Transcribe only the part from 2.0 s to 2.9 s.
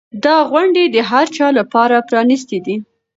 پرانیستې دي.